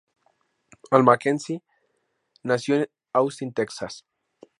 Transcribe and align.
Al 0.89 1.03
MacKenzie 1.03 1.61
nació 2.41 2.75
en 2.77 2.87
Austin, 3.13 3.53
Texas. 3.53 4.03